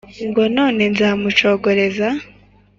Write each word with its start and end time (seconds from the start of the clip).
ngo 0.27 0.43
none 0.57 0.83
zamuncogoreza, 0.97 2.07